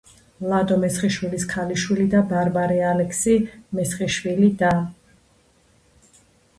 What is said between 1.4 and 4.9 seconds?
ქალიშვილი და ბარბარე ალექსი-მესხიშვილი და.